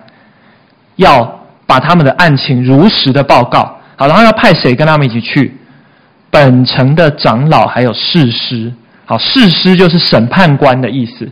[0.96, 3.78] 要把他们的案情如实的报告。
[3.96, 5.58] 好，然后要派谁跟他们一起去？
[6.30, 8.74] 本城的长老还有士师。
[9.06, 11.30] 好，士师就是审判官的意思。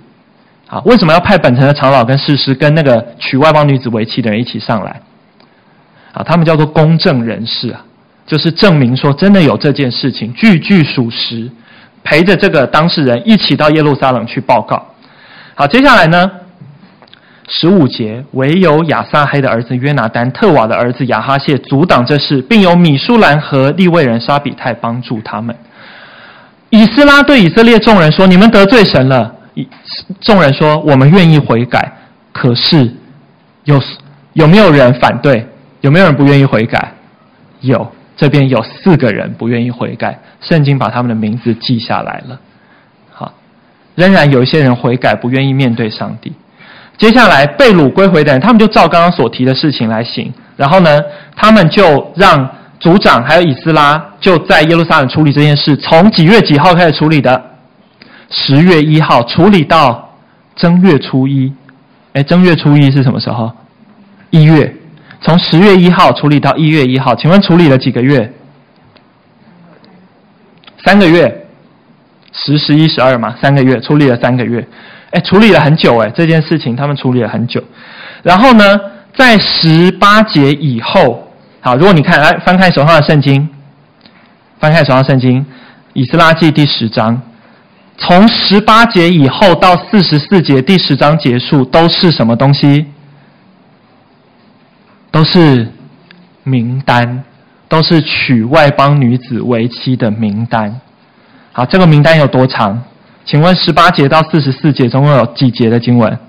[0.68, 5.02] 好，为什么要派本城的长老跟士师跟那个娶外邦女子为妻的人一起上来？
[6.14, 7.82] 啊，他们叫做公证人士啊，
[8.26, 11.50] 就是证明说真的有这件事情，句句属实，
[12.04, 14.86] 陪着这个当事人一起到耶路撒冷去报告。
[15.56, 16.32] 好，接下来呢，
[17.56, 25.56] 十五节，唯有亚撒黑的儿子约拿单、特瓦的儿子亚哈谢阻挡这事，并有米舒兰和利未人沙比泰帮助他们。
[26.72, 29.32] 以斯拉对以色列众人说：“你们得罪神了。”
[30.20, 31.94] 众人说：“我们愿意悔改。”
[32.34, 32.92] 可是
[33.66, 33.80] 有
[34.34, 35.48] 有没有人反对？
[35.82, 36.94] 有没有人不愿意悔改？
[37.62, 37.88] 有，
[38.18, 40.20] 这边有四个人不愿意悔改。
[40.42, 42.40] 圣经把他们的名字记下来了。
[43.12, 43.32] 好，
[43.94, 46.34] 仍然有一些人悔改，不愿意面对上帝。
[46.98, 50.34] 接下来被掳归回的人，他们就照刚刚所提的事情来行。
[50.56, 51.02] 然后呢，
[51.36, 52.50] 他们就让。
[52.80, 57.42] 族长还有以斯拉就在耶路撒冷处理这件事，从几月几号开始处理的？
[58.30, 60.14] 十月一号处理到
[60.58, 61.54] 正月初一。
[62.12, 63.50] 哎，正月初一是什么时候？
[64.32, 64.76] 一月。
[65.22, 68.34] 从十月一号处理到一月一号，请问处理了几个月？
[70.84, 71.48] 三个月。
[72.34, 74.68] 十、十一、十二嘛，三个月处理了三个月。
[75.14, 77.64] 哎，处理了很久哎，这件事情他们处理了很久。
[78.24, 78.80] 然后呢，
[79.16, 81.32] 在十八节以后。
[81.66, 83.48] 好，如果你看，来翻开手上的圣经，
[84.60, 85.42] 翻开手上的圣经，
[85.94, 87.22] 《以斯拉记》第十章，
[87.98, 92.88] 从十八节以后到四十四节，第十章结束，都是什么东西？
[95.10, 95.72] 都是
[96.44, 97.24] 名单，
[97.70, 100.82] 都是娶外邦女子为妻的名单。
[101.54, 102.84] 好，这个名单有多长？
[103.26, 106.20] 请问十八节到四十四节总共有几节的经文？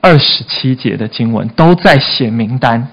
[0.00, 2.88] 二十七节的经文都在写名单，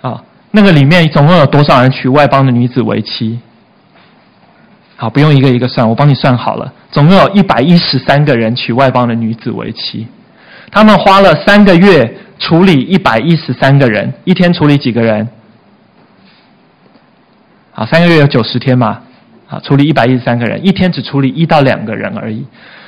[0.00, 3.40] 啊，那个里面总共有多少人娶外邦的女子为妻？
[4.96, 10.06] 好，不用一个一个算，我帮你算好了，总共有一百一十三个人娶外邦的女子为妻。
[10.70, 15.28] 他们花了三个月处理一百一十三个人，一天处理几个人？
[17.72, 19.02] 好，三个月有九十天嘛，
[19.52, 22.42] 啊，处理一百一十三个人，一天只处理一到两个人而已。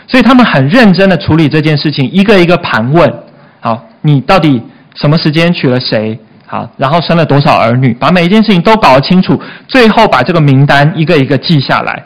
[0.08, 3.12] 所以他们很认真的处理这件事情，一个一个盘问。
[3.60, 4.62] 好，你到底
[4.94, 6.18] 什么时间娶了谁？
[6.46, 7.92] 好，然后生了多少儿女？
[7.92, 9.38] 把每一件事情都搞清楚，
[9.68, 12.02] 最后把这个名单一个一个记下来。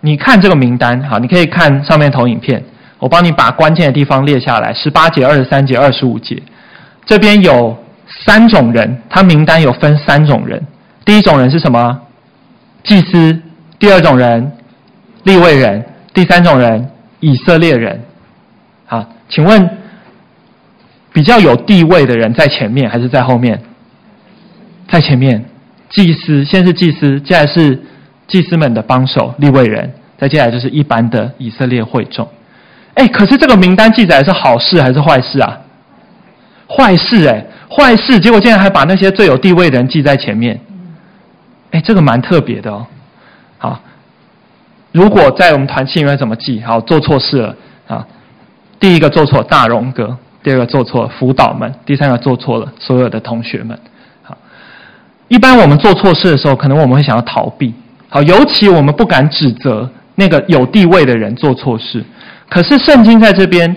[0.00, 2.64] 你看这个名单，好，你可以看上面投影片，
[2.98, 6.42] 我帮你把关键的地方列下来：十八节、二十三节、二十五节。
[7.06, 7.76] 这边有
[8.24, 10.60] 三种人，他名单有分三种人。
[11.04, 12.00] 第一种人是什么？
[12.82, 13.40] 祭司。
[13.80, 14.52] 第二种人，
[15.24, 15.84] 立位人。
[16.14, 16.88] 第三种人。
[17.22, 18.00] 以色列人，
[18.86, 19.76] 好，请问
[21.12, 23.60] 比较有地位的人在前面还是在后面？
[24.88, 25.44] 在前面，
[25.90, 27.78] 祭司，先是祭司，接下来是
[28.26, 32.26] 祭司们的帮手立位人，再接下来就是一般的以色列会众。
[32.94, 35.60] 哎，可是这个名单记载是好事还是坏事啊？
[36.66, 38.18] 坏事哎，坏事！
[38.18, 40.58] 结果竟然还把那些最有地位的人记在前面。
[41.72, 42.86] 哎，这个蛮特别的哦。
[43.62, 43.78] 好，
[44.90, 46.62] 如果在我们团契里面怎么记？
[46.62, 47.54] 好，做错事了
[47.86, 48.06] 啊。
[48.78, 53.78] 第一个做错大荣哥，第二个做错辅导们，第三个做错了所有的同学们。
[54.22, 54.34] 好，
[55.28, 57.74] 一般我们做错事的时候，可能我们会想要逃避。
[58.08, 62.02] 好，尤其我们不敢指责那个有地位的人做错事。
[62.48, 63.76] 可是圣经在这边，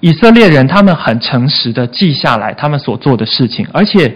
[0.00, 4.12] 以色列人他们很诚实的记下来他们所做的事情，而且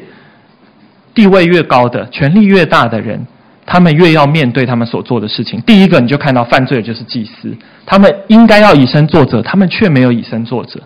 [1.15, 3.25] 地位越高的、权力越大的人，
[3.73, 5.61] 他们越要面对他们所做的事情。
[5.61, 7.57] 第一个，你就看到犯罪的就是祭司，
[7.87, 10.81] 他们应该要以身作则，他们却没有以身作则。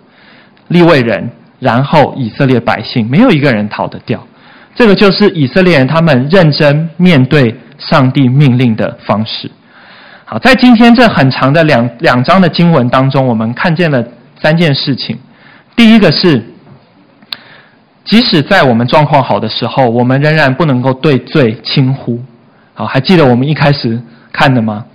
[0.67, 1.27] 利未人，
[1.59, 4.23] 然后以色列百姓，没有一个人逃得掉。
[4.75, 9.49] 这个就是以色列人他们认真面对上帝命令的方式。
[10.25, 14.05] 好，在今天这很长的两两章的经文当中，我们看见了
[14.39, 15.17] 三件事情。
[15.75, 16.43] 第一个是，
[18.03, 22.21] 即使在我们状况好的时候，我们仍然不能够对罪轻忽。
[22.75, 23.99] 好，还记得我们一开始
[24.31, 24.85] 看的吗？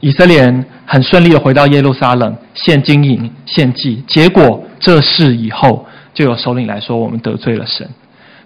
[0.00, 7.86] 以色列人很顺利的回到耶路撒冷，献金银、献祭，结果这事以后，就有首领来说，我们得罪了神。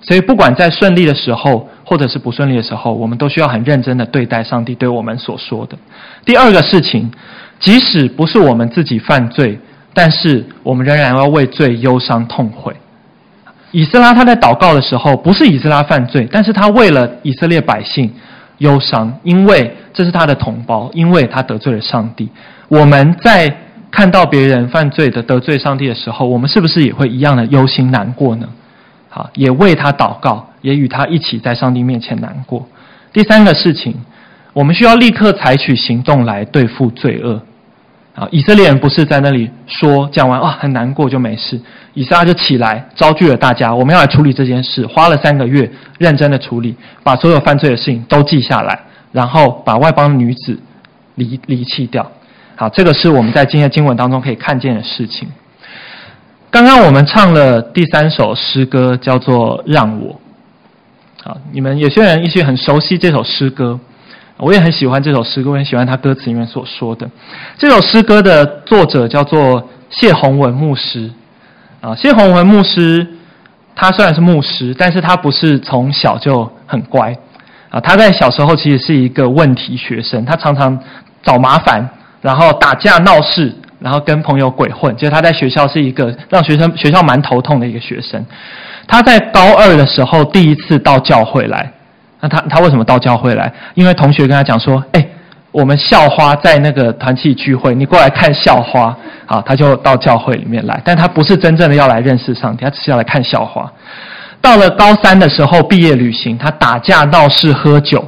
[0.00, 5.78] 所以，不管在顺利的时候，或者是不顺利的时候，我们都需要很认真的对待上帝对我们所说的。
[6.24, 7.08] 第二个事情，
[7.60, 9.60] 即使不是我们自己犯罪，
[9.94, 12.74] 但是我们仍然要为罪忧伤痛悔。
[13.70, 18.12] 以斯拉他在祷告的时候，不是以斯拉犯罪，但是他为了以色列百姓
[18.62, 22.30] 忧伤，因为这是他的同胞，因为他得罪了上帝。
[22.68, 23.54] 我们在
[23.90, 28.48] 看到别人犯罪的得罪上帝的时候，我们是不是也会一样的忧心难过呢？
[29.10, 32.66] 好，也为他祷告，也与他一起在上帝面前难过。
[33.12, 33.94] 第三个事情，
[34.54, 37.42] 我们需要立刻采取行动来对付罪恶。
[38.14, 41.58] 啊，以色列人不是在那里说讲完啊，很难过就没事，
[41.94, 48.78] 以撒就起来召聚了大家，我们要来处理这件事，花了三个月认真的处理，把所有犯罪的事情都记下来，
[49.12, 50.60] 然后把外邦女子
[51.14, 52.12] 离离弃掉。
[52.54, 55.26] 好，这个是我们在今天的经文当中可以看见的事情。
[56.50, 60.12] 刚刚我们唱了第三首诗歌，叫做《让我》。
[61.24, 63.80] 好，你们有些人也许很熟悉这首诗歌，
[64.42, 67.08] 我也很喜欢这首诗歌，我很喜欢他歌词里面所说的。
[67.56, 71.08] 这首诗歌的作者叫做谢宏文牧师。
[71.80, 73.06] 啊，谢宏文牧师，
[73.76, 77.16] 他虽然是牧师，但是他不是从小就很乖。
[77.70, 80.76] 啊，他在小时候其实是一个问题学生，他常常
[81.22, 81.88] 找麻烦，
[82.20, 83.54] 然后打架闹事。
[83.78, 88.24] 然后跟朋友鬼混，就是他在学校是一个让学生学校蛮头痛的一个学生。
[88.86, 91.72] 他在高二的时候第一次到教会来，
[92.22, 93.52] 那他他为什么到教会来？
[93.74, 95.06] 因为同学跟他讲说：“哎，
[95.50, 98.96] 我们校花在那个团契聚会，你过来看校花。”
[99.26, 103.70] 好，他就到教会里面来，但他不是真正的要来认识上帝，他只是要来看校花。
[104.40, 108.04] 到了高三的时候毕业旅行，他打架闹事喝酒，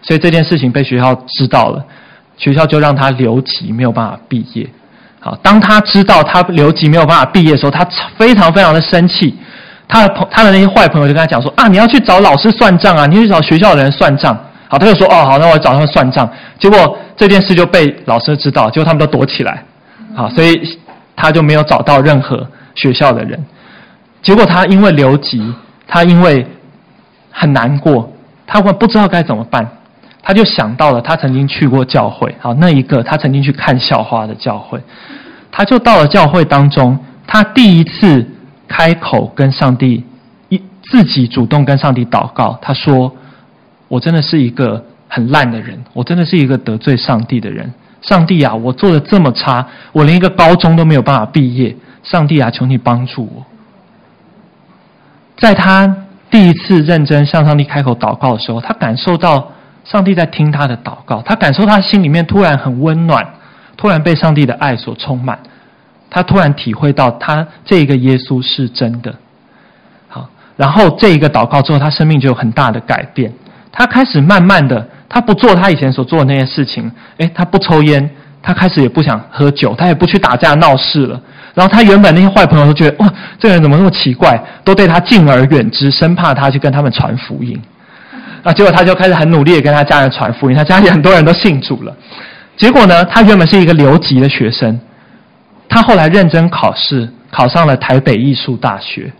[0.00, 1.84] 所以这件事情被学校知道了，
[2.36, 4.66] 学校就让他留级，没有办法毕业。
[5.20, 7.86] 好，当他知道他留级没有办法毕业的时候，他
[8.16, 9.36] 非常非常的生气。
[9.92, 14.34] 他的朋他的那些坏朋友就跟他讲说：“啊，你要去找老师算账啊，你去找学校的人算账。”
[14.68, 16.26] 好，他就说：“哦，好，那我找他们算账。”
[16.58, 19.62] 结果这件事就被老师知道，结果他们都躲起来。
[20.14, 20.78] 好，所以
[21.14, 23.44] 他就没有找到任何学校的人。
[24.22, 25.52] 结果他因为留级，
[25.86, 26.46] 他因为
[27.30, 28.10] 很难过，
[28.46, 29.68] 他会不知道该怎么办。
[30.22, 34.80] 他就想到了他曾经去过教会，好，那一个他曾经去看校花的教会，
[35.50, 38.26] 他就到了教会当中，他第一次
[38.72, 40.02] 开口跟上帝
[40.48, 43.14] 一自己主动跟上帝祷告，他说
[43.88, 47.70] ：“我真的是一个很烂的人，我真的是一个得罪上帝的人。
[48.00, 51.76] 上帝啊，我做的这么差，我连一个高中都没有办法毕业。
[52.02, 53.44] 上帝啊，求你帮助我。”
[55.36, 55.94] 在他
[56.30, 59.52] 第一次认真向上帝开口祷告的时候，他感受到。
[59.84, 63.26] 上帝在听他的祷告，他感受他心里面突然很温暖，
[63.76, 65.36] 突然被上帝的爱所充满，
[66.14, 69.14] 他突然体会到他这个耶稣是真的。
[70.08, 73.32] 好，然后这一个祷告之后，他生命就有很大的改变。
[73.72, 78.10] 他开始慢慢的，他不做他以前所做的那些事情，诶，他不抽烟，
[78.42, 81.18] 他开始也不想喝酒，他也不去打架闹事了。
[81.54, 87.58] 然后他原本那些坏朋友都觉得，哇，这个人怎么那么奇怪，都对他敬而远之，生怕他去跟他们传福音。
[88.42, 91.96] 啊，结果他就开始很努力的跟他家人传福音，他家里很多人都信主了。
[92.56, 94.78] 结果呢，他原本是一个留级的学生，
[95.72, 99.10] 他后来认真考试，考上了台北艺术大学。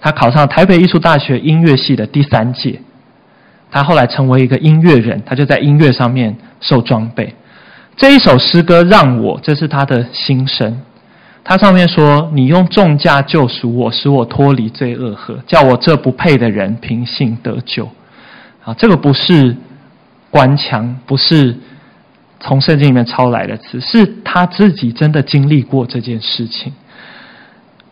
[0.00, 2.80] 他考上台北艺术大学音乐系的第三届。
[3.70, 7.34] 他后来成为一个音乐人，他就在音乐上面受装备。
[7.98, 10.80] 这一首诗歌让我，这是他的心声。
[11.44, 17.86] 他上面说：“你用重价救赎我，使我脱离罪恶河，叫我这不配的人凭信得救。”
[18.64, 19.54] 啊，这个不是
[20.30, 21.54] 官腔，不是
[22.46, 26.72] 从圣经里面抄来的词，是他自己真的经历过这件事情。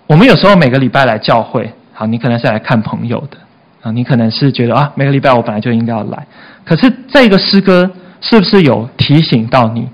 [0.07, 3.39] 我们有时候每个礼拜来教会，好，你可能是来看朋友的
[3.81, 6.27] 啊，你可能是觉得啊，每个礼拜我本来就应该要来。
[6.67, 7.91] 可是这个诗歌
[8.21, 9.89] 是不是有提醒到你？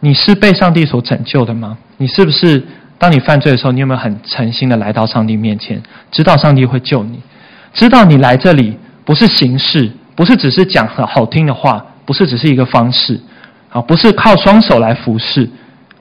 [0.00, 1.78] 你是被上帝所拯救的吗？
[1.96, 2.62] 你是不是
[2.98, 7.22] 当你犯罪的时候，你有没有很诚心的来到上帝面前，知道上帝会救你，
[7.72, 8.76] 知道你来这里
[9.06, 13.20] 不是形式，不是只是讲很好听的话，不是只是一个方式，
[13.68, 15.48] 啊，不是靠双手来服侍，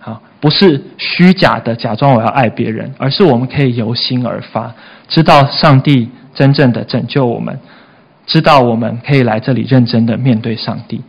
[0.01, 4.73] 啊，不是虚假的假装我要爱别人，而是我们可以由心而发，
[5.07, 7.59] 知道上帝真正的拯救我们，
[8.25, 10.99] 知道我们可以来这里认真的面对上帝。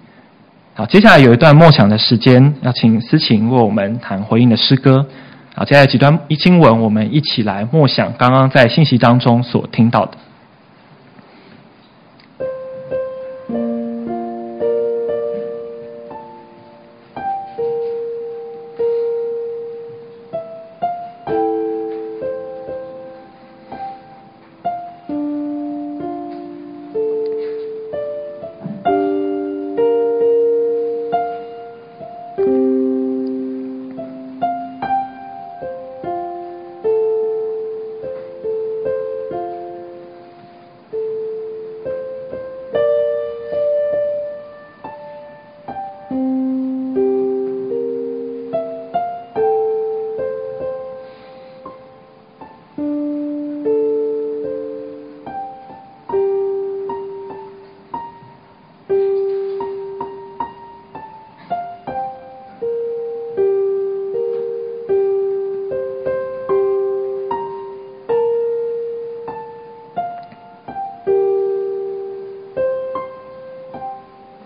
[0.75, 5.07] 好，接下来有一段默想的时间，要请思琴为我们弹回应的诗歌。
[5.55, 10.19] 好，接下来几段一经文，我们一起来默想刚刚在信息当中所听到的。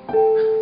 [0.09, 0.54] 我们一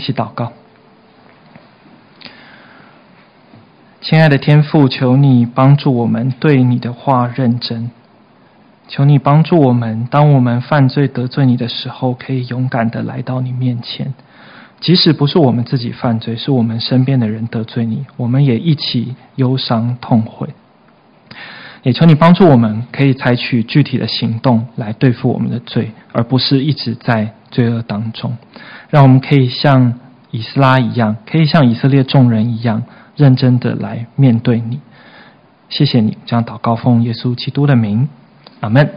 [0.00, 0.52] 一起祷告，
[4.00, 7.90] 亲爱的天父，求你帮助我们对你的话认真，
[8.88, 14.14] 求你帮助我们，当我们犯罪得罪你的时候，可以勇敢的来到你面前，
[14.80, 20.48] 即使不是我们自己犯罪，是我们身边的人得罪你，我们也一起忧伤痛悔。
[21.82, 28.38] 也求你帮助我们，可以采取具体的行动来对付我们的罪，而不是一直在罪恶当中。
[28.90, 29.94] 让我们可以像
[30.30, 32.82] 以斯拉一样，可以像以色列众人一样，
[33.16, 34.80] 认真的来面对你。
[35.68, 38.08] 谢谢你，将祷告奉耶稣基督的名，
[38.60, 38.90] 阿门。